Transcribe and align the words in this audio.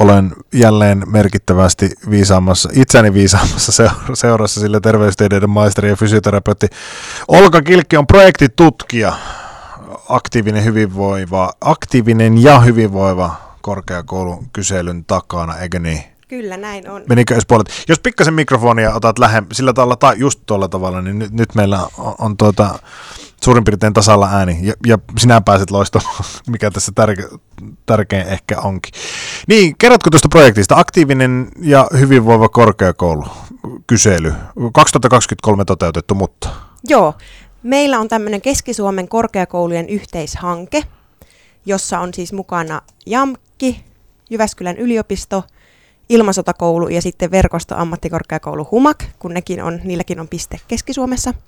olen 0.00 0.32
jälleen 0.52 1.02
merkittävästi 1.06 1.90
viisaamassa, 2.10 2.68
itseni 2.72 3.14
viisaamassa 3.14 3.72
seurassa, 4.14 4.60
sillä 4.60 4.80
terveystieteiden 4.80 5.50
maisteri 5.50 5.88
ja 5.88 5.96
fysioterapeutti 5.96 6.66
Olka 7.28 7.62
Kilkki 7.62 7.96
on 7.96 8.06
projektitutkija, 8.06 9.12
aktiivinen, 10.08 10.64
hyvinvoiva, 10.64 11.52
aktiivinen 11.60 12.42
ja 12.42 12.60
hyvinvoiva 12.60 13.34
korkeakoulun 13.62 14.46
kyselyn 14.52 15.04
takana, 15.04 15.56
eikö 15.56 15.78
niin? 15.78 16.02
Kyllä, 16.28 16.56
näin 16.56 16.90
on. 16.90 17.02
Menikö 17.08 17.34
edes 17.34 17.46
puolet? 17.46 17.84
Jos 17.88 17.98
pikkasen 17.98 18.34
mikrofonia 18.34 18.94
otat 18.94 19.18
lähemmin, 19.18 19.54
sillä 19.54 19.72
tavalla, 19.72 19.96
tai 19.96 20.14
just 20.18 20.40
tuolla 20.46 20.68
tavalla, 20.68 21.02
niin 21.02 21.18
nyt, 21.18 21.32
nyt 21.32 21.54
meillä 21.54 21.88
on, 21.98 22.14
on 22.18 22.36
tuota, 22.36 22.78
suurin 23.44 23.64
piirtein 23.64 23.92
tasalla 23.92 24.28
ääni, 24.32 24.58
ja, 24.62 24.74
ja 24.86 24.98
sinä 25.18 25.40
pääset 25.40 25.70
loistamaan, 25.70 26.24
mikä 26.50 26.70
tässä 26.70 26.92
tärke, 26.94 27.28
tärkein 27.86 28.26
ehkä 28.28 28.60
onkin. 28.60 28.92
Niin, 29.46 29.74
kerrotko 29.78 30.10
tuosta 30.10 30.28
projektista? 30.28 30.76
Aktiivinen 30.76 31.48
ja 31.60 31.86
hyvinvoiva 31.98 32.48
korkeakoulu, 32.48 33.24
kysely, 33.86 34.34
2023 34.72 35.64
toteutettu, 35.64 36.14
mutta... 36.14 36.48
Joo, 36.88 37.14
meillä 37.62 37.98
on 37.98 38.08
tämmöinen 38.08 38.40
Keski-Suomen 38.40 39.08
korkeakoulujen 39.08 39.88
yhteishanke, 39.88 40.82
jossa 41.66 42.00
on 42.00 42.14
siis 42.14 42.32
mukana 42.32 42.82
JAMKki, 43.06 43.84
Jyväskylän 44.30 44.76
yliopisto, 44.76 45.44
Ilmasotakoulu 46.08 46.88
ja 46.88 47.02
sitten 47.02 47.30
verkosto 47.30 47.74
ammattikorkeakoulu 47.76 48.68
HUMAK, 48.70 49.04
kun 49.18 49.34
nekin 49.34 49.62
on, 49.62 49.80
niilläkin 49.84 50.20
on 50.20 50.28
piste 50.28 50.60
Keski-Suomessa– 50.68 51.34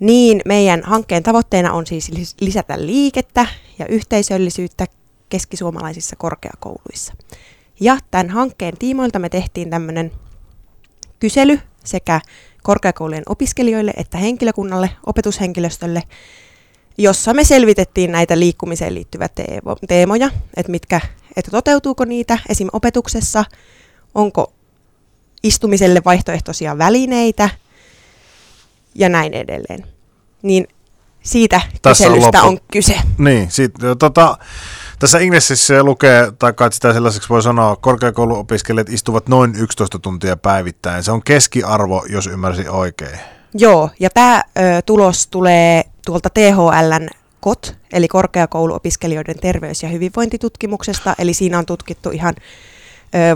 niin 0.00 0.40
meidän 0.44 0.82
hankkeen 0.82 1.22
tavoitteena 1.22 1.72
on 1.72 1.86
siis 1.86 2.34
lisätä 2.40 2.86
liikettä 2.86 3.46
ja 3.78 3.86
yhteisöllisyyttä 3.86 4.86
keskisuomalaisissa 5.28 6.16
korkeakouluissa. 6.16 7.12
Ja 7.80 7.98
tämän 8.10 8.30
hankkeen 8.30 8.78
tiimoilta 8.78 9.18
me 9.18 9.28
tehtiin 9.28 9.70
tämmöinen 9.70 10.12
kysely 11.18 11.60
sekä 11.84 12.20
korkeakoulujen 12.62 13.22
opiskelijoille 13.26 13.92
että 13.96 14.18
henkilökunnalle, 14.18 14.90
opetushenkilöstölle, 15.06 16.02
jossa 16.98 17.34
me 17.34 17.44
selvitettiin 17.44 18.12
näitä 18.12 18.38
liikkumiseen 18.38 18.94
liittyviä 18.94 19.28
teemoja, 19.88 20.30
että, 20.56 20.72
mitkä, 20.72 21.00
että 21.36 21.50
toteutuuko 21.50 22.04
niitä 22.04 22.38
esim. 22.48 22.68
opetuksessa, 22.72 23.44
onko 24.14 24.52
istumiselle 25.42 26.02
vaihtoehtoisia 26.04 26.78
välineitä– 26.78 27.50
ja 28.94 29.08
näin 29.08 29.34
edelleen. 29.34 29.86
Niin 30.42 30.68
siitä 31.22 31.60
tässä 31.82 32.04
kyselystä 32.04 32.42
on, 32.42 32.48
on 32.48 32.58
kyse. 32.72 33.00
Niin, 33.18 33.50
siitä, 33.50 33.94
tota, 33.96 34.38
tässä 34.98 35.18
Ingressissä 35.18 35.82
lukee, 35.82 36.32
tai 36.38 36.52
kai 36.52 36.72
sitä 36.72 36.92
sellaiseksi 36.92 37.28
voi 37.28 37.42
sanoa, 37.42 37.76
korkeakouluopiskelijat 37.76 38.88
istuvat 38.88 39.28
noin 39.28 39.54
11 39.58 39.98
tuntia 39.98 40.36
päivittäin. 40.36 41.02
Se 41.02 41.12
on 41.12 41.22
keskiarvo, 41.22 42.04
jos 42.08 42.26
ymmärsin 42.26 42.70
oikein. 42.70 43.18
Joo, 43.54 43.90
ja 44.00 44.10
tämä 44.10 44.42
tulos 44.86 45.26
tulee 45.26 45.84
tuolta 46.06 46.30
THLn 46.30 47.08
KOT, 47.40 47.76
eli 47.92 48.08
korkeakouluopiskelijoiden 48.08 49.38
terveys- 49.40 49.82
ja 49.82 49.88
hyvinvointitutkimuksesta, 49.88 51.14
eli 51.18 51.34
siinä 51.34 51.58
on 51.58 51.66
tutkittu 51.66 52.10
ihan 52.10 52.34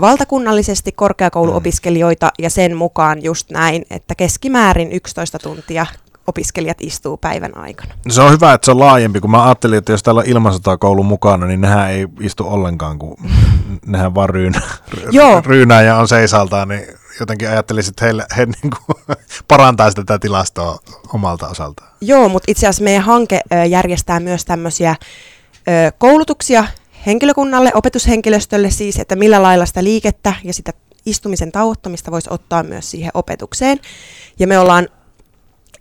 valtakunnallisesti 0.01 0.91
korkeakouluopiskelijoita 0.91 2.31
ja 2.39 2.49
sen 2.49 2.77
mukaan 2.77 3.23
just 3.23 3.49
näin, 3.51 3.85
että 3.89 4.15
keskimäärin 4.15 4.91
11 4.91 5.39
tuntia 5.39 5.85
opiskelijat 6.27 6.77
istuu 6.81 7.17
päivän 7.17 7.57
aikana. 7.57 7.93
No 8.05 8.13
se 8.13 8.21
on 8.21 8.31
hyvä, 8.31 8.53
että 8.53 8.65
se 8.65 8.71
on 8.71 8.79
laajempi, 8.79 9.19
kun 9.19 9.31
mä 9.31 9.45
ajattelin, 9.45 9.77
että 9.77 9.91
jos 9.91 10.03
täällä 10.03 10.19
on 10.19 10.27
ilmasotakoulu 10.27 11.03
mukana, 11.03 11.45
niin 11.45 11.61
nehän 11.61 11.89
ei 11.89 12.07
istu 12.19 12.47
ollenkaan, 12.47 12.99
kun 12.99 13.17
nehän 13.85 14.15
vaan 14.15 14.29
ryynä, 14.29 14.61
Joo. 15.11 15.41
ryynää 15.45 15.81
ja 15.81 15.97
on 15.97 16.07
seisaltaan, 16.07 16.67
niin 16.67 16.87
jotenkin 17.19 17.49
ajattelisin, 17.49 17.91
että 17.91 18.05
heille, 18.05 18.25
he 18.37 18.45
niin 18.61 18.73
kuin 18.85 19.17
parantaa 19.47 19.91
tätä 19.91 20.19
tilastoa 20.19 20.79
omalta 21.13 21.47
osaltaan. 21.47 21.89
Joo, 22.01 22.29
mutta 22.29 22.51
itse 22.51 22.67
asiassa 22.67 22.83
meidän 22.83 23.03
hanke 23.03 23.41
järjestää 23.69 24.19
myös 24.19 24.45
tämmöisiä 24.45 24.95
koulutuksia, 25.97 26.65
henkilökunnalle, 27.05 27.71
opetushenkilöstölle 27.73 28.71
siis, 28.71 28.99
että 28.99 29.15
millä 29.15 29.43
lailla 29.43 29.65
sitä 29.65 29.83
liikettä 29.83 30.33
ja 30.43 30.53
sitä 30.53 30.71
istumisen 31.05 31.51
tauottamista 31.51 32.11
voisi 32.11 32.29
ottaa 32.31 32.63
myös 32.63 32.91
siihen 32.91 33.11
opetukseen. 33.13 33.79
Ja 34.39 34.47
me 34.47 34.59
ollaan 34.59 34.87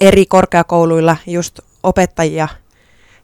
eri 0.00 0.26
korkeakouluilla 0.26 1.16
just 1.26 1.60
opettajia 1.82 2.48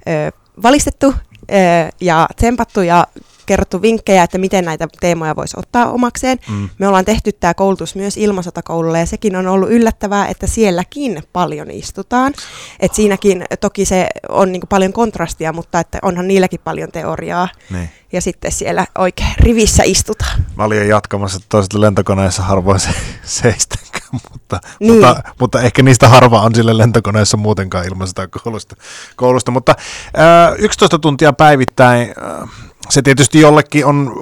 ö, 0.08 0.32
valistettu 0.62 1.06
ö, 1.06 1.54
ja 2.00 2.28
tsempattu 2.36 2.80
ja 2.80 3.06
kerrottu 3.50 3.82
vinkkejä, 3.82 4.22
että 4.22 4.38
miten 4.38 4.64
näitä 4.64 4.88
teemoja 5.00 5.36
voisi 5.36 5.56
ottaa 5.58 5.90
omakseen. 5.90 6.38
Mm. 6.48 6.68
Me 6.78 6.88
ollaan 6.88 7.04
tehty 7.04 7.32
tämä 7.32 7.54
koulutus 7.54 7.94
myös 7.94 8.16
ilmasotakoululle 8.16 8.98
ja 8.98 9.06
sekin 9.06 9.36
on 9.36 9.46
ollut 9.46 9.70
yllättävää, 9.70 10.26
että 10.28 10.46
sielläkin 10.46 11.22
paljon 11.32 11.70
istutaan. 11.70 12.34
Et 12.80 12.94
siinäkin 12.94 13.44
toki 13.60 13.84
se 13.84 14.06
on 14.28 14.52
niinku 14.52 14.66
paljon 14.66 14.92
kontrastia, 14.92 15.52
mutta 15.52 15.80
että 15.80 15.98
onhan 16.02 16.28
niilläkin 16.28 16.60
paljon 16.64 16.92
teoriaa. 16.92 17.48
Niin. 17.70 17.90
Ja 18.12 18.20
sitten 18.20 18.52
siellä 18.52 18.86
oikein 18.98 19.34
rivissä 19.38 19.82
istutaan. 19.86 20.44
Mä 20.56 20.64
olin 20.64 20.88
jatkamassa, 20.88 21.36
että 21.36 21.46
toiset 21.48 21.74
lentokoneessa 21.74 22.42
harvoin 22.42 22.80
se, 22.80 22.90
seistäkään, 23.24 23.79
mutta, 24.32 24.60
niin. 24.80 24.92
mutta, 24.92 25.22
mutta, 25.40 25.60
ehkä 25.60 25.82
niistä 25.82 26.08
harva 26.08 26.40
on 26.40 26.54
sille 26.54 26.78
lentokoneessa 26.78 27.36
muutenkaan 27.36 27.86
ilmaisesta 27.86 28.28
koulusta. 28.28 28.76
koulusta. 29.16 29.50
Mutta 29.50 29.74
äh, 30.18 30.54
11 30.58 30.98
tuntia 30.98 31.32
päivittäin, 31.32 32.14
äh, 32.42 32.48
se 32.90 33.02
tietysti 33.02 33.40
jollekin 33.40 33.86
on 33.86 34.12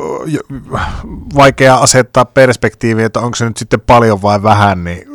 vaikea 1.34 1.76
asettaa 1.76 2.24
perspektiiviä, 2.24 3.06
että 3.06 3.20
onko 3.20 3.34
se 3.34 3.44
nyt 3.44 3.56
sitten 3.56 3.80
paljon 3.80 4.22
vai 4.22 4.42
vähän, 4.42 4.84
niin 4.84 5.08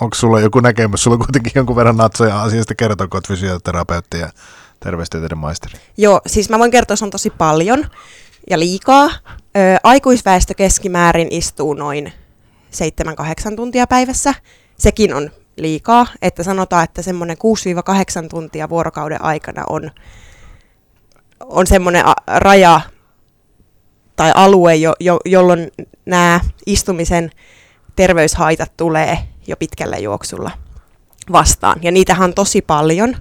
onko 0.00 0.14
sulla 0.14 0.40
joku 0.40 0.60
näkemys? 0.60 1.02
Sulla 1.02 1.14
on 1.14 1.24
kuitenkin 1.24 1.52
jonkun 1.54 1.76
verran 1.76 1.96
natsoja 1.96 2.42
asiasta 2.42 2.74
kertoa, 2.74 3.08
kun 3.08 3.20
fysioterapeutti 3.28 4.18
ja 4.18 4.28
terveystieteiden 4.80 5.38
maisteri. 5.38 5.74
Joo, 5.96 6.20
siis 6.26 6.50
mä 6.50 6.58
voin 6.58 6.70
kertoa, 6.70 6.94
että 6.94 6.96
se 6.96 7.04
on 7.04 7.10
tosi 7.10 7.30
paljon 7.30 7.84
ja 8.50 8.58
liikaa. 8.58 9.06
Ö, 9.06 9.10
aikuisväestö 9.82 10.54
keskimäärin 10.54 11.28
istuu 11.30 11.74
noin 11.74 12.12
7-8 13.52 13.56
tuntia 13.56 13.86
päivässä. 13.86 14.34
Sekin 14.78 15.14
on 15.14 15.30
liikaa, 15.56 16.06
että 16.22 16.42
sanotaan, 16.42 16.84
että 16.84 17.02
semmoinen 17.02 17.36
6-8 18.24 18.28
tuntia 18.28 18.68
vuorokauden 18.68 19.22
aikana 19.22 19.64
on 19.68 19.90
on 21.40 21.66
semmoinen 21.66 22.04
raja 22.26 22.80
tai 24.16 24.32
alue, 24.34 24.76
jo, 24.76 24.94
jo, 25.00 25.20
jolloin 25.24 25.70
nämä 26.06 26.40
istumisen 26.66 27.30
terveyshaitat 27.96 28.72
tulee 28.76 29.18
jo 29.46 29.56
pitkällä 29.56 29.98
juoksulla 29.98 30.50
vastaan. 31.32 31.78
Ja 31.82 31.92
niitähän 31.92 32.24
on 32.24 32.34
tosi 32.34 32.62
paljon, 32.62 33.16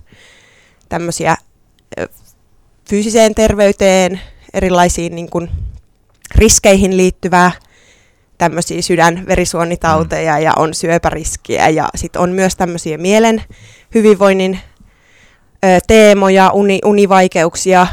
tämmöisiä 0.90 1.36
fyysiseen 2.90 3.36
terveyteen, 3.36 4.22
erilaisiin 4.54 5.16
niin 5.16 5.30
kuin, 5.30 5.50
riskeihin 6.36 6.98
liittyvää, 6.98 7.52
tämmöisiä 8.38 8.82
sydän-verisuonitauteja 8.82 10.36
mm. 10.36 10.42
ja 10.42 10.54
on 10.58 10.74
syöpäriskiä 10.74 11.70
ja 11.70 11.90
sitten 11.96 12.22
on 12.22 12.30
myös 12.30 12.56
tämmöisiä 12.56 12.98
mielen 12.98 13.44
hyvinvoinnin 13.96 14.60
ö, 15.66 15.80
teemoja, 15.88 16.50
uni, 16.54 16.80
univaikeuksia, 16.86 17.88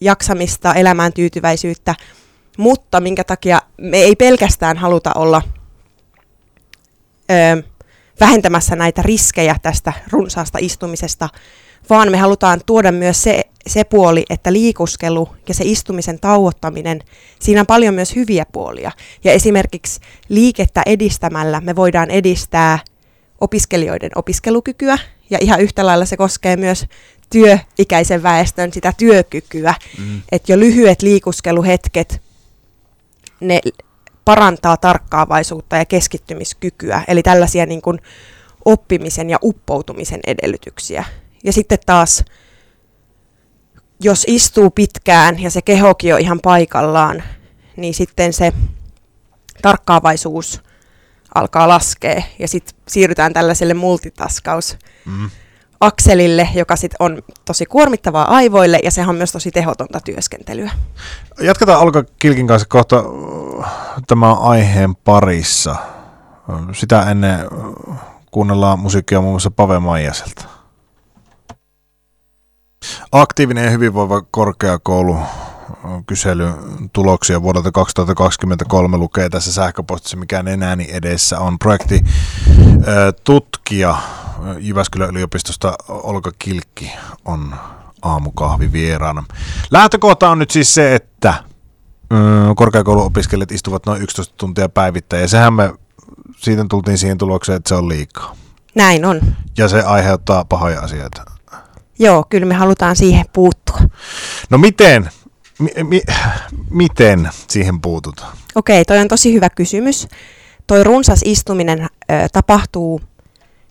jaksamista, 0.00 0.74
elämään 0.74 1.12
tyytyväisyyttä, 1.12 1.94
mutta 2.58 3.00
minkä 3.00 3.24
takia 3.24 3.62
me 3.80 3.96
ei 3.96 4.16
pelkästään 4.16 4.76
haluta 4.76 5.10
olla 5.14 5.42
ö, 7.30 7.62
vähentämässä 8.20 8.76
näitä 8.76 9.02
riskejä 9.02 9.56
tästä 9.62 9.92
runsaasta 10.10 10.58
istumisesta, 10.60 11.28
vaan 11.90 12.10
me 12.10 12.16
halutaan 12.16 12.60
tuoda 12.66 12.92
myös 12.92 13.22
se, 13.22 13.44
se 13.66 13.84
puoli, 13.84 14.24
että 14.30 14.52
liikuskelu 14.52 15.28
ja 15.48 15.54
se 15.54 15.64
istumisen 15.66 16.20
tauottaminen, 16.20 17.00
siinä 17.38 17.60
on 17.60 17.66
paljon 17.66 17.94
myös 17.94 18.14
hyviä 18.16 18.46
puolia. 18.52 18.92
Ja 19.24 19.32
esimerkiksi 19.32 20.00
liikettä 20.28 20.82
edistämällä 20.86 21.60
me 21.60 21.76
voidaan 21.76 22.10
edistää 22.10 22.78
opiskelijoiden 23.40 24.10
opiskelukykyä, 24.14 24.98
ja 25.30 25.38
ihan 25.40 25.60
yhtä 25.60 25.86
lailla 25.86 26.04
se 26.04 26.16
koskee 26.16 26.56
myös 26.56 26.86
työikäisen 27.30 28.22
väestön 28.22 28.72
sitä 28.72 28.92
työkykyä. 28.96 29.74
Mm. 29.98 30.22
Että 30.32 30.52
jo 30.52 30.58
lyhyet 30.58 31.02
liikuskeluhetket, 31.02 32.22
ne 33.40 33.60
parantaa 34.24 34.76
tarkkaavaisuutta 34.76 35.76
ja 35.76 35.84
keskittymiskykyä, 35.84 37.04
eli 37.08 37.22
tällaisia 37.22 37.66
niin 37.66 37.82
kuin 37.82 37.98
oppimisen 38.64 39.30
ja 39.30 39.38
uppoutumisen 39.42 40.20
edellytyksiä. 40.26 41.04
Ja 41.44 41.52
sitten 41.52 41.78
taas, 41.86 42.24
jos 44.00 44.24
istuu 44.28 44.70
pitkään 44.70 45.42
ja 45.42 45.50
se 45.50 45.62
kehokin 45.62 46.14
on 46.14 46.20
ihan 46.20 46.40
paikallaan, 46.42 47.22
niin 47.76 47.94
sitten 47.94 48.32
se 48.32 48.52
tarkkaavaisuus 49.62 50.62
alkaa 51.34 51.68
laskea 51.68 52.22
ja 52.38 52.48
sitten 52.48 52.74
siirrytään 52.88 53.32
tällaiselle 53.32 53.74
multitaskaus 53.74 54.76
mm 55.04 55.30
akselille, 55.86 56.48
joka 56.54 56.76
sit 56.76 56.92
on 56.98 57.22
tosi 57.44 57.66
kuormittavaa 57.66 58.34
aivoille 58.34 58.80
ja 58.82 58.90
sehän 58.90 59.10
on 59.10 59.16
myös 59.16 59.32
tosi 59.32 59.50
tehotonta 59.50 60.00
työskentelyä. 60.00 60.70
Jatketaan 61.40 61.80
Olka 61.80 62.04
Kilkin 62.18 62.46
kanssa 62.46 62.68
kohta 62.68 63.04
tämän 64.06 64.38
aiheen 64.38 64.96
parissa. 64.96 65.76
Sitä 66.72 67.02
ennen 67.10 67.38
kuunnellaan 68.30 68.78
musiikkia 68.78 69.20
muun 69.20 69.32
muassa 69.32 69.50
Pave 69.50 69.78
Maijaselta. 69.78 70.53
Aktiivinen 73.12 73.64
ja 73.64 73.70
hyvinvoiva 73.70 74.22
korkeakoulu 74.30 75.18
kyselyn 76.06 76.54
tuloksia 76.92 77.42
vuodelta 77.42 77.72
2023 77.72 78.96
lukee 78.96 79.28
tässä 79.28 79.52
sähköpostissa, 79.52 80.16
mikä 80.16 80.42
nenäni 80.42 80.88
edessä 80.92 81.38
on 81.38 81.58
projekti 81.58 82.04
tutkija 83.24 83.96
Jyväskylän 84.58 85.10
yliopistosta 85.10 85.74
Olka 85.88 86.32
Kilkki 86.38 86.92
on 87.24 87.54
aamukahvi 88.02 88.72
vieraana. 88.72 89.24
Lähtökohta 89.70 90.30
on 90.30 90.38
nyt 90.38 90.50
siis 90.50 90.74
se, 90.74 90.94
että 90.94 91.34
korkeakouluopiskelijat 92.56 93.52
istuvat 93.52 93.86
noin 93.86 94.02
11 94.02 94.34
tuntia 94.36 94.68
päivittäin 94.68 95.22
ja 95.22 95.28
sehän 95.28 95.52
me 95.52 95.74
siitä 96.36 96.64
tultiin 96.70 96.98
siihen 96.98 97.18
tulokseen, 97.18 97.56
että 97.56 97.68
se 97.68 97.74
on 97.74 97.88
liikaa. 97.88 98.36
Näin 98.74 99.04
on. 99.04 99.20
Ja 99.58 99.68
se 99.68 99.82
aiheuttaa 99.82 100.44
pahoja 100.44 100.80
asioita. 100.80 101.24
Joo, 101.98 102.24
kyllä 102.30 102.46
me 102.46 102.54
halutaan 102.54 102.96
siihen 102.96 103.24
puuttua. 103.32 103.78
No 104.50 104.58
miten? 104.58 105.10
Mi- 105.58 105.84
mi- 105.84 106.02
miten 106.70 107.28
siihen 107.48 107.80
puututaan? 107.80 108.36
Okei, 108.54 108.84
toi 108.84 108.98
on 108.98 109.08
tosi 109.08 109.32
hyvä 109.34 109.50
kysymys. 109.50 110.08
Toi 110.66 110.84
runsas 110.84 111.20
istuminen 111.24 111.80
ö, 111.82 111.88
tapahtuu 112.32 113.00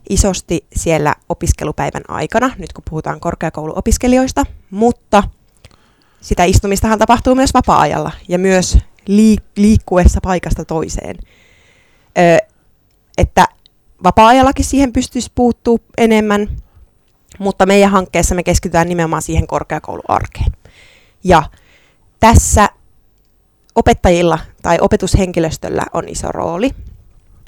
isosti 0.09 0.65
siellä 0.75 1.15
opiskelupäivän 1.29 2.03
aikana, 2.07 2.51
nyt 2.57 2.73
kun 2.73 2.83
puhutaan 2.89 3.19
korkeakouluopiskelijoista, 3.19 4.45
mutta 4.71 5.23
sitä 6.21 6.43
istumistahan 6.43 6.99
tapahtuu 6.99 7.35
myös 7.35 7.53
vapaa-ajalla 7.53 8.11
ja 8.27 8.39
myös 8.39 8.77
liik- 9.09 9.43
liikkuessa 9.57 10.19
paikasta 10.23 10.65
toiseen. 10.65 11.15
Ö, 12.17 12.37
että 13.17 13.45
vapaa-ajallakin 14.03 14.65
siihen 14.65 14.93
pystyisi 14.93 15.31
puuttuu 15.35 15.79
enemmän, 15.97 16.49
mutta 17.39 17.65
meidän 17.65 17.91
hankkeessa 17.91 18.35
me 18.35 18.43
keskitytään 18.43 18.89
nimenomaan 18.89 19.21
siihen 19.21 19.47
korkeakouluarkeen. 19.47 20.51
Ja 21.23 21.43
tässä 22.19 22.69
opettajilla 23.75 24.39
tai 24.61 24.77
opetushenkilöstöllä 24.81 25.83
on 25.93 26.09
iso 26.09 26.31
rooli. 26.31 26.69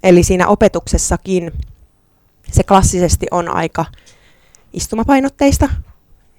Eli 0.03 0.23
siinä 0.23 0.47
opetuksessakin 0.47 1.51
se 2.51 2.63
klassisesti 2.63 3.25
on 3.31 3.49
aika 3.49 3.85
istumapainotteista, 4.73 5.69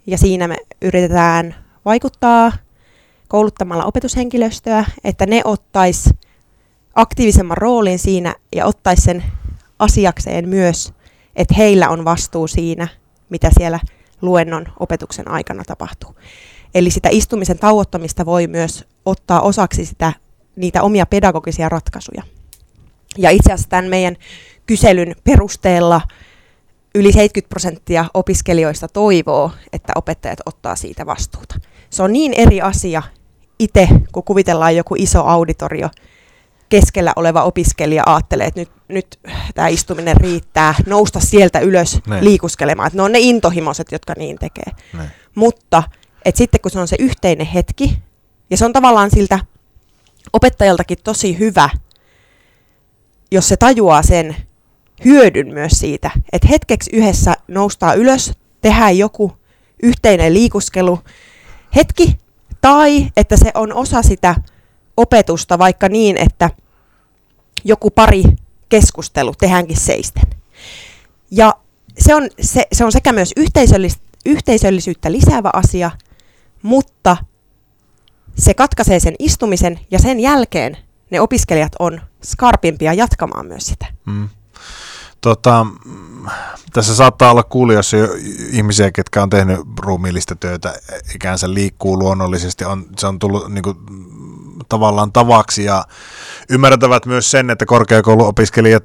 ja 0.07 0.19
siinä 0.19 0.49
me 0.49 0.57
yritetään 0.83 1.55
vaikuttaa 1.85 2.53
kouluttamalla 3.29 3.85
opetushenkilöstöä, 3.85 4.85
että 5.05 5.27
ne 5.27 5.41
ottais 5.45 6.11
aktiivisemman 6.95 7.57
roolin 7.57 7.99
siinä 7.99 8.35
ja 8.57 8.67
ottais 8.67 8.99
sen 9.05 9.25
asiakseen 9.79 10.49
myös, 10.49 10.93
että 11.37 11.55
heillä 11.55 11.89
on 11.89 12.05
vastuu 12.05 12.47
siinä, 12.47 12.89
mitä 13.31 13.51
siellä 13.59 13.81
luennon 14.23 14.67
opetuksen 14.81 15.29
aikana 15.29 15.65
tapahtuu. 15.65 16.17
Eli 16.75 16.91
sitä 16.91 17.09
istumisen 17.13 17.59
tauottamista 17.59 18.27
voi 18.27 18.47
myös 18.47 18.85
ottaa 19.05 19.41
osaksi 19.41 19.87
sitä, 19.87 20.13
niitä 20.57 20.83
omia 20.83 21.07
pedagogisia 21.07 21.69
ratkaisuja. 21.69 22.23
Ja 23.19 23.31
itse 23.31 23.53
asiassa 23.53 23.69
tämän 23.69 23.85
meidän 23.85 24.17
kyselyn 24.67 25.17
perusteella 25.25 26.01
yli 26.95 27.13
70 27.13 27.49
prosenttia 27.49 28.05
opiskelijoista 28.15 28.89
toivoo, 28.89 29.51
että 29.73 29.93
opettajat 29.97 30.39
ottaa 30.47 30.77
siitä 30.77 31.07
vastuuta. 31.07 31.55
Se 31.91 32.03
on 32.03 32.13
niin 32.13 32.33
eri 32.33 32.61
asia 32.61 33.03
itse, 33.59 33.89
kun 34.13 34.23
kuvitellaan 34.23 34.77
joku 34.77 34.95
iso 34.99 35.21
auditorio, 35.21 35.89
keskellä 36.69 37.13
oleva 37.17 37.43
opiskelija 37.43 38.03
ajattelee, 38.07 38.47
että 38.47 38.61
nyt, 38.61 38.71
nyt 38.89 39.19
tämä 39.55 39.69
istuminen 39.69 40.17
riittää, 40.17 40.75
nousta 40.87 41.21
sieltä 41.21 41.59
ylös 41.59 42.01
ne. 42.07 42.25
liikuskelemaan. 42.25 42.87
Että 42.87 42.97
ne 42.97 43.03
on 43.03 43.13
ne 43.13 43.19
intohimoiset, 43.21 43.93
jotka 43.93 44.15
niin 44.19 44.39
tekee. 44.39 44.73
Ne. 44.93 45.11
Mutta 45.35 45.83
että 46.25 46.39
sitten 46.39 46.61
kun 46.61 46.71
se 46.71 46.79
on 46.79 46.89
se 46.89 46.97
yhteinen 46.99 47.47
hetki, 47.47 47.99
ja 48.51 48.57
se 48.57 48.65
on 48.65 48.73
tavallaan 48.73 49.11
siltä 49.11 49.39
opettajaltakin 50.33 50.99
tosi 51.05 51.39
hyvä, 51.39 51.69
jos 53.31 53.49
se 53.49 53.57
tajuaa 53.57 54.03
sen 54.03 54.37
hyödyn 55.05 55.55
myös 55.55 55.73
siitä, 55.73 56.11
että 56.33 56.49
hetkeksi 56.49 56.91
yhdessä 56.93 57.35
noustaa 57.49 57.95
ylös, 57.95 58.33
tehdään 58.61 58.99
joku 58.99 59.33
yhteinen 59.83 60.35
liikuskelu 60.35 60.99
hetki, 61.77 62.19
tai 62.61 63.07
että 63.17 63.37
se 63.37 63.51
on 63.55 63.73
osa 63.73 64.03
sitä 64.03 64.35
opetusta 64.97 65.59
vaikka 65.59 65.89
niin, 65.89 66.17
että 66.17 66.51
joku 67.65 67.91
pari 67.91 68.23
keskustelu 68.69 69.35
tehdäänkin 69.35 69.77
seisten. 69.77 70.25
Ja 71.31 71.55
se 71.99 72.15
on, 72.15 72.29
se, 72.41 72.63
se 72.73 72.85
on 72.85 72.93
sekä 72.93 73.13
myös 73.13 73.33
yhteisöllis, 73.37 73.99
yhteisöllisyyttä 74.27 75.13
lisäävä 75.13 75.51
asia, 75.53 75.91
mutta 76.63 77.17
se 78.39 78.55
katkaisee 78.55 79.01
sen 79.01 79.15
istumisen 79.19 79.81
ja 79.91 79.99
sen 79.99 80.21
jälkeen 80.21 80.77
ne 81.11 81.21
opiskelijat 81.21 81.73
on 81.79 82.01
skarpimpia 82.25 82.93
jatkamaan 82.93 83.47
myös 83.47 83.67
sitä. 83.67 83.87
Mm. 84.07 84.29
Tota, 85.21 85.67
tässä 86.73 86.97
saattaa 86.97 87.31
olla 87.31 87.43
kuulijoissa 87.43 87.97
jo 87.97 88.09
ihmisiä, 88.51 88.93
ketkä 88.93 89.23
on 89.23 89.31
tehnyt 89.31 89.61
ruumiillista 89.81 90.37
työtä, 90.37 90.75
ikänsä 91.15 91.55
liikkuu 91.55 91.99
luonnollisesti, 91.99 92.65
on, 92.65 92.87
se 92.99 93.07
on 93.07 93.19
tullut 93.19 93.53
niin 93.53 93.63
kuin, 93.63 93.77
tavallaan 94.69 95.13
tavaksi 95.13 95.65
ja 95.65 95.85
ymmärtävät 96.51 97.07
myös 97.07 97.31
sen, 97.31 97.51
että 97.51 97.67
korkeakouluopiskelijat 97.67 98.85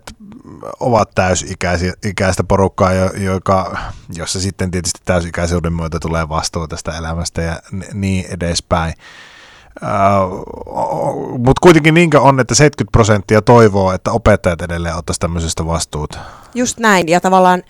ovat 0.79 1.11
täysikäistä 1.15 2.43
porukkaa, 2.43 2.93
joka, 3.17 3.77
jossa 4.15 4.41
sitten 4.41 4.71
tietysti 4.71 5.01
täysikäisyyden 5.05 5.73
myötä 5.73 5.99
tulee 5.99 6.29
vastuu 6.29 6.67
tästä 6.67 6.97
elämästä 6.97 7.41
ja 7.41 7.59
niin 7.93 8.25
edespäin. 8.29 8.93
Uh, 9.81 11.39
Mutta 11.39 11.59
kuitenkin 11.61 11.93
niinkö 11.93 12.21
on, 12.21 12.39
että 12.39 12.55
70 12.55 12.91
prosenttia 12.91 13.41
toivoo, 13.41 13.91
että 13.91 14.11
opettajat 14.11 14.61
edelleen 14.61 14.95
ottaisi 14.95 15.19
tämmöisestä 15.19 15.65
vastuuta. 15.65 16.19
Just 16.55 16.77
näin, 16.77 17.07
ja 17.07 17.21
tavallaan 17.21 17.63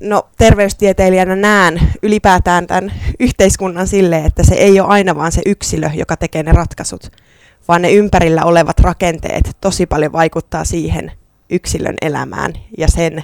no, 0.00 0.28
terveystieteilijänä 0.38 1.36
näen 1.36 1.80
ylipäätään 2.02 2.66
tämän 2.66 2.92
yhteiskunnan 3.20 3.86
sille, 3.86 4.18
että 4.18 4.42
se 4.42 4.54
ei 4.54 4.80
ole 4.80 4.88
aina 4.88 5.16
vaan 5.16 5.32
se 5.32 5.42
yksilö, 5.46 5.90
joka 5.94 6.16
tekee 6.16 6.42
ne 6.42 6.52
ratkaisut, 6.52 7.12
vaan 7.68 7.82
ne 7.82 7.92
ympärillä 7.92 8.44
olevat 8.44 8.80
rakenteet 8.80 9.56
tosi 9.60 9.86
paljon 9.86 10.12
vaikuttaa 10.12 10.64
siihen 10.64 11.12
yksilön 11.50 11.94
elämään 12.02 12.52
ja 12.78 12.88
sen 12.88 13.22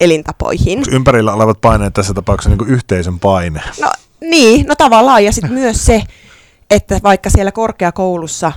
elintapoihin. 0.00 0.78
Onko 0.78 0.90
ympärillä 0.92 1.34
olevat 1.34 1.60
paineet 1.60 1.94
tässä 1.94 2.14
tapauksessa 2.14 2.56
niin 2.56 2.68
yhteisön 2.68 3.18
paine? 3.18 3.60
No 3.80 3.90
niin, 4.20 4.66
no 4.66 4.74
tavallaan. 4.74 5.24
Ja 5.24 5.32
sitten 5.32 5.52
myös 5.52 5.86
se, 5.86 6.02
että 6.70 7.00
vaikka 7.02 7.30
siellä 7.30 7.52
korkeakoulussa 7.52 8.52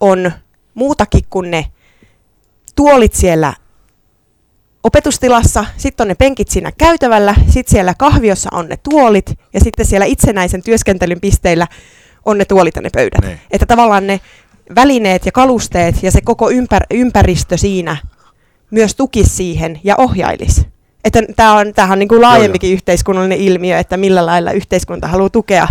on 0.00 0.32
muutakin 0.74 1.24
kuin 1.30 1.50
ne 1.50 1.66
tuolit 2.76 3.14
siellä 3.14 3.54
opetustilassa, 4.86 5.64
sitten 5.76 6.04
on 6.04 6.08
ne 6.08 6.14
penkit 6.14 6.48
siinä 6.48 6.72
käytävällä, 6.78 7.34
sitten 7.48 7.70
siellä 7.72 7.94
kahviossa 7.98 8.48
on 8.52 8.68
ne 8.68 8.76
tuolit 8.90 9.38
ja 9.52 9.60
sitten 9.60 9.86
siellä 9.86 10.06
itsenäisen 10.06 10.62
työskentelyn 10.62 11.20
pisteillä 11.20 11.66
on 12.24 12.38
ne 12.38 12.44
tuolit 12.44 12.76
ja 12.76 12.82
ne 12.82 12.90
pöydät. 12.90 13.20
Ne. 13.22 13.28
Niin. 13.28 13.40
Että 13.50 13.66
tavallaan 13.66 14.06
ne 14.06 14.20
välineet 14.74 15.26
ja 15.26 15.32
kalusteet 15.32 16.02
ja 16.02 16.10
se 16.10 16.20
koko 16.20 16.50
ympär, 16.50 16.82
ympäristö 16.90 17.56
siinä 17.56 17.96
myös 18.70 18.94
tukisi 18.94 19.30
siihen 19.30 19.80
ja 19.84 19.94
ohjailisi. 19.98 20.66
Että 21.04 21.22
tämä 21.36 21.54
on, 21.54 21.72
tämähän 21.74 21.96
on 21.96 21.98
niin 21.98 22.08
kuin 22.08 22.22
laajempikin 22.22 22.68
joo, 22.68 22.72
joo. 22.72 22.76
yhteiskunnallinen 22.76 23.38
ilmiö, 23.38 23.78
että 23.78 23.96
millä 23.96 24.26
lailla 24.26 24.52
yhteiskunta 24.52 25.08
haluaa 25.08 25.30
tukea 25.30 25.68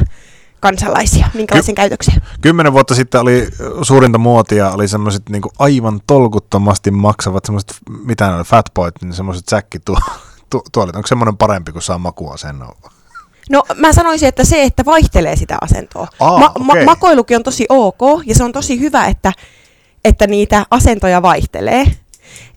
kansalaisia, 0.65 1.27
minkälaisen 1.33 1.75
Ky- 1.75 1.79
käytöksiä. 1.79 2.13
Kymmenen 2.41 2.73
vuotta 2.73 2.95
sitten 2.95 3.21
oli 3.21 3.47
suurinta 3.81 4.17
muotia, 4.17 4.71
oli 4.71 4.87
semmoiset 4.87 5.29
niin 5.29 5.41
aivan 5.59 5.99
tolkuttomasti 6.07 6.91
maksavat 6.91 7.45
semmoiset, 7.45 7.75
mitä 8.05 8.27
ne 8.27 8.35
oli, 8.35 8.43
fatboyt, 8.43 9.01
niin 9.01 9.13
semmoiset 9.13 9.49
säkkituolit. 9.49 10.03
Onko 10.95 11.07
semmoinen 11.07 11.37
parempi, 11.37 11.71
kun 11.71 11.81
saa 11.81 11.97
makua 11.97 12.37
sen? 12.37 12.55
No 13.49 13.63
mä 13.75 13.93
sanoisin, 13.93 14.27
että 14.27 14.43
se, 14.43 14.63
että 14.63 14.85
vaihtelee 14.85 15.35
sitä 15.35 15.57
asentoa. 15.61 16.07
Aa, 16.19 16.39
ma- 16.39 16.51
okay. 16.55 16.85
ma- 16.85 16.91
makoilukin 16.91 17.37
on 17.37 17.43
tosi 17.43 17.65
ok, 17.69 18.01
ja 18.25 18.35
se 18.35 18.43
on 18.43 18.51
tosi 18.51 18.79
hyvä, 18.79 19.05
että, 19.05 19.33
että 20.05 20.27
niitä 20.27 20.65
asentoja 20.71 21.21
vaihtelee. 21.21 21.85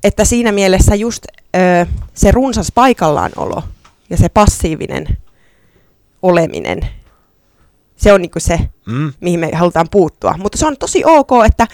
Että 0.05 0.25
siinä 0.25 0.53
mielessä 0.53 0.95
just 0.95 1.25
ö, 1.57 1.87
se 2.15 2.31
runsas 2.31 2.73
paikallaanolo 2.75 3.63
ja 4.11 4.17
se 4.17 4.29
passiivinen 4.29 5.19
oleminen, 6.23 6.81
se 7.99 8.13
on 8.13 8.23
niinku 8.23 8.41
se, 8.41 8.61
mm. 8.87 9.13
mihin 9.21 9.41
me 9.41 9.51
halutaan 9.55 9.87
puuttua. 9.91 10.35
Mutta 10.39 10.59
se 10.59 10.67
on 10.67 10.77
tosi 10.77 11.03
ok, 11.05 11.31
että 11.47 11.67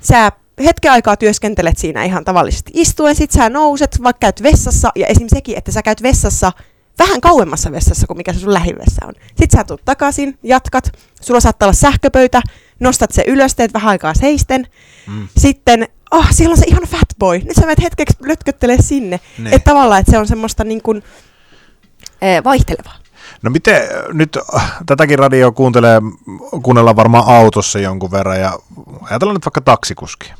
sä 0.00 0.32
hetken 0.64 0.92
aikaa 0.92 1.16
työskentelet 1.16 1.78
siinä 1.78 2.04
ihan 2.04 2.24
tavallisesti 2.24 2.72
istuen, 2.74 3.14
sit 3.14 3.30
sä 3.30 3.48
nouset, 3.48 3.98
vaikka 4.02 4.20
käyt 4.20 4.42
vessassa, 4.42 4.92
ja 4.94 5.06
esim. 5.06 5.28
sekin, 5.28 5.58
että 5.58 5.72
sä 5.72 5.82
käyt 5.82 6.02
vessassa 6.02 6.52
vähän 6.98 7.20
kauemmassa 7.20 7.72
vessassa 7.72 8.06
kuin 8.06 8.16
mikä 8.16 8.32
se 8.32 8.38
sun 8.38 8.54
lähivessä 8.54 9.06
on. 9.06 9.14
Sitten 9.26 9.58
sä 9.58 9.64
tulet 9.64 9.84
takaisin, 9.84 10.38
jatkat, 10.42 10.92
sulla 11.20 11.40
saattaa 11.40 11.66
olla 11.66 11.74
sähköpöytä, 11.74 12.42
nostat 12.80 13.10
se 13.12 13.24
ylös, 13.26 13.54
teet 13.54 13.74
vähän 13.74 13.90
aikaa 13.90 14.14
seisten, 14.14 14.66
mm. 15.06 15.28
sitten, 15.36 15.88
oh, 16.10 16.26
siellä 16.30 16.52
on 16.52 16.58
se 16.58 16.66
ihan 16.66 16.86
fat 16.86 17.08
boy, 17.18 17.38
nyt 17.38 17.56
sä 17.56 17.60
menet 17.60 17.82
hetkeksi 17.82 18.16
lötköttelee 18.20 18.82
sinne. 18.82 19.20
Ne. 19.38 19.50
Että 19.50 19.70
tavallaan, 19.70 20.00
että 20.00 20.12
se 20.12 20.18
on 20.18 20.28
semmoista 20.28 20.64
niin 20.64 20.82
kuin, 20.82 21.02
eh, 22.22 22.44
vaihtelevaa. 22.44 22.96
No 23.42 23.50
miten, 23.50 23.82
nyt 24.12 24.38
äh, 24.54 24.72
tätäkin 24.86 25.18
radio 25.18 25.52
kuuntelee, 25.52 26.00
kuunnellaan 26.62 26.96
varmaan 26.96 27.24
autossa 27.26 27.78
jonkun 27.78 28.10
verran 28.10 28.40
ja 28.40 28.58
ajatellaan 29.02 29.34
nyt 29.34 29.46
vaikka 29.46 29.60
taksikuski. 29.60 30.32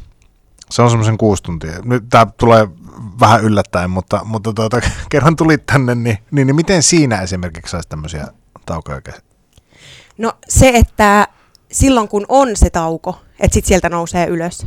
Se 0.71 0.83
on 0.83 0.91
semmoisen 0.91 1.19
kuusi 1.19 1.43
tuntia. 1.43 1.73
Nyt 1.85 2.05
tämä 2.11 2.27
tulee 2.37 2.69
vähän 3.21 3.45
yllättäen, 3.45 3.91
mutta, 3.91 4.21
mutta 4.25 4.53
tuota, 4.53 4.81
kerran 5.11 5.37
tulit 5.37 5.67
tänne, 5.67 5.95
niin, 5.95 6.19
niin, 6.31 6.47
niin 6.47 6.57
miten 6.57 6.83
siinä 6.83 7.21
esimerkiksi 7.21 7.71
saisi 7.71 7.89
tämmöisiä 7.89 8.27
taukoja 8.67 9.01
No 10.19 10.33
se, 10.49 10.69
että 10.69 11.29
silloin 11.73 12.09
kun 12.09 12.27
on 12.29 12.57
se 12.57 12.71
tauko, 12.71 13.21
että 13.41 13.55
sitten 13.55 13.69
sieltä 13.69 13.89
nousee 13.89 14.27
ylös. 14.27 14.67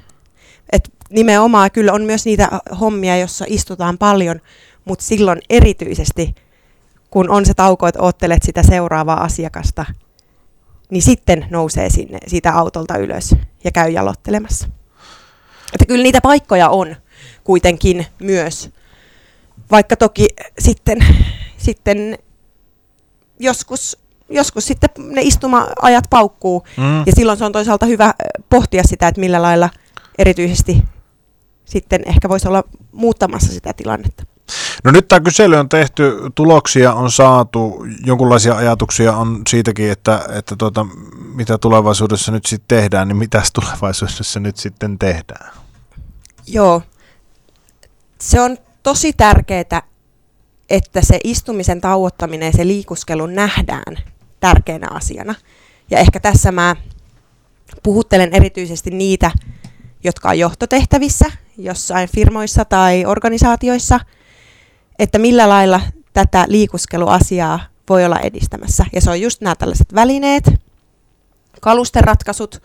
Et 0.71 0.93
nimenomaan 1.09 1.71
kyllä 1.71 1.93
on 1.93 2.03
myös 2.03 2.25
niitä 2.25 2.49
hommia, 2.79 3.17
jossa 3.17 3.45
istutaan 3.47 3.97
paljon, 3.97 4.41
mutta 4.85 5.05
silloin 5.05 5.41
erityisesti, 5.49 6.35
kun 7.13 7.29
on 7.29 7.45
se 7.45 7.53
tauko, 7.53 7.87
että 7.87 8.01
oottelet 8.01 8.43
sitä 8.43 8.63
seuraavaa 8.63 9.23
asiakasta, 9.23 9.85
niin 10.89 11.01
sitten 11.01 11.47
nousee 11.49 11.89
sinne 11.89 12.17
siitä 12.27 12.53
autolta 12.53 12.97
ylös 12.97 13.35
ja 13.63 13.71
käy 13.71 13.89
jalottelemassa. 13.89 14.67
Että 15.73 15.85
kyllä 15.87 16.03
niitä 16.03 16.21
paikkoja 16.21 16.69
on 16.69 16.95
kuitenkin 17.43 18.05
myös, 18.19 18.69
vaikka 19.71 19.95
toki 19.95 20.27
sitten, 20.59 21.05
sitten 21.57 22.17
joskus, 23.39 23.97
joskus 24.29 24.65
sitten 24.67 24.89
ne 24.97 25.21
istuma-ajat 25.21 26.05
paukkuu, 26.09 26.63
mm. 26.77 26.99
ja 27.05 27.11
silloin 27.15 27.37
se 27.37 27.45
on 27.45 27.51
toisaalta 27.51 27.85
hyvä 27.85 28.13
pohtia 28.49 28.83
sitä, 28.83 29.07
että 29.07 29.21
millä 29.21 29.41
lailla 29.41 29.69
erityisesti 30.17 30.83
sitten 31.65 32.01
ehkä 32.05 32.29
voisi 32.29 32.47
olla 32.47 32.63
muuttamassa 32.91 33.53
sitä 33.53 33.73
tilannetta. 33.73 34.32
No 34.83 34.91
nyt 34.91 35.07
tämä 35.07 35.19
kysely 35.19 35.55
on 35.55 35.69
tehty, 35.69 36.17
tuloksia 36.35 36.93
on 36.93 37.11
saatu, 37.11 37.85
jonkinlaisia 38.05 38.55
ajatuksia 38.55 39.17
on 39.17 39.41
siitäkin, 39.49 39.91
että, 39.91 40.25
että 40.29 40.55
tuota, 40.55 40.85
mitä 41.33 41.57
tulevaisuudessa 41.57 42.31
nyt 42.31 42.45
sitten 42.45 42.77
tehdään, 42.77 43.07
niin 43.07 43.17
mitä 43.17 43.43
tulevaisuudessa 43.61 44.39
nyt 44.39 44.57
sitten 44.57 44.99
tehdään? 44.99 45.53
Joo, 46.47 46.81
se 48.19 48.41
on 48.41 48.57
tosi 48.83 49.13
tärkeää, 49.13 49.81
että 50.69 51.01
se 51.01 51.19
istumisen 51.23 51.81
tauottaminen 51.81 52.45
ja 52.45 52.51
se 52.51 52.67
liikuskelu 52.67 53.25
nähdään 53.25 53.97
tärkeänä 54.39 54.87
asiana. 54.91 55.35
Ja 55.91 55.99
ehkä 55.99 56.19
tässä 56.19 56.51
mä 56.51 56.75
puhuttelen 57.83 58.33
erityisesti 58.33 58.91
niitä, 58.91 59.31
jotka 60.03 60.29
on 60.29 60.39
johtotehtävissä 60.39 61.25
jossain 61.57 62.09
firmoissa 62.15 62.65
tai 62.65 63.05
organisaatioissa, 63.05 63.99
että 64.99 65.19
millä 65.19 65.49
lailla 65.49 65.81
tätä 66.13 66.45
liikuskeluasiaa 66.47 67.59
voi 67.89 68.05
olla 68.05 68.19
edistämässä. 68.19 68.85
Ja 68.93 69.01
se 69.01 69.09
on 69.09 69.21
just 69.21 69.41
nämä 69.41 69.55
tällaiset 69.55 69.93
välineet, 69.95 70.49
kalusteratkaisut, 71.61 72.63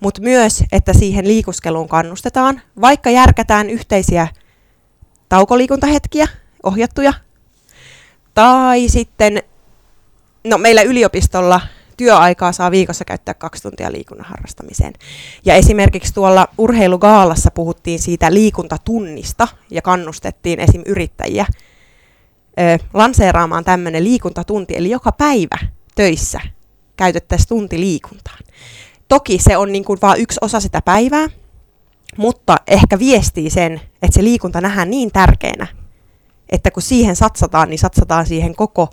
mutta 0.00 0.20
myös, 0.22 0.64
että 0.72 0.92
siihen 0.92 1.28
liikuskeluun 1.28 1.88
kannustetaan, 1.88 2.62
vaikka 2.80 3.10
järkätään 3.10 3.70
yhteisiä 3.70 4.28
taukoliikuntahetkiä, 5.28 6.26
ohjattuja. 6.62 7.12
Tai 8.34 8.88
sitten, 8.88 9.42
no 10.44 10.58
meillä 10.58 10.82
yliopistolla 10.82 11.60
työaikaa 11.98 12.52
saa 12.52 12.70
viikossa 12.70 13.04
käyttää 13.04 13.34
kaksi 13.34 13.62
tuntia 13.62 13.92
liikunnan 13.92 14.26
harrastamiseen. 14.26 14.92
Ja 15.44 15.54
esimerkiksi 15.54 16.14
tuolla 16.14 16.48
urheilugaalassa 16.58 17.50
puhuttiin 17.50 17.98
siitä 17.98 18.32
liikuntatunnista 18.32 19.48
ja 19.70 19.82
kannustettiin 19.82 20.60
esim. 20.60 20.82
yrittäjiä 20.86 21.46
ö, 22.60 22.84
lanseeraamaan 22.94 23.64
tämmöinen 23.64 24.04
liikuntatunti, 24.04 24.76
eli 24.76 24.90
joka 24.90 25.12
päivä 25.12 25.58
töissä 25.94 26.40
käytettäisiin 26.96 27.48
tunti 27.48 27.80
liikuntaan. 27.80 28.38
Toki 29.08 29.38
se 29.40 29.56
on 29.56 29.72
niin 29.72 29.84
kuin 29.84 29.98
vain 30.02 30.20
yksi 30.20 30.38
osa 30.40 30.60
sitä 30.60 30.82
päivää, 30.82 31.28
mutta 32.16 32.56
ehkä 32.66 32.98
viestii 32.98 33.50
sen, 33.50 33.80
että 34.02 34.14
se 34.14 34.24
liikunta 34.24 34.60
nähdään 34.60 34.90
niin 34.90 35.12
tärkeänä, 35.12 35.66
että 36.48 36.70
kun 36.70 36.82
siihen 36.82 37.16
satsataan, 37.16 37.68
niin 37.68 37.78
satsataan 37.78 38.26
siihen 38.26 38.54
koko 38.54 38.88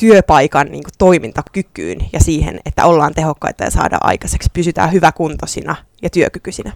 työpaikan 0.00 0.66
niin 0.66 0.84
kuin, 0.84 0.92
toimintakykyyn 0.98 1.98
ja 2.12 2.20
siihen, 2.20 2.60
että 2.64 2.86
ollaan 2.86 3.14
tehokkaita 3.14 3.64
ja 3.64 3.70
saadaan 3.70 4.06
aikaiseksi, 4.06 4.50
pysytään 4.52 4.92
hyväkuntoisina 4.92 5.76
ja 6.02 6.10
työkykyisinä. 6.10 6.72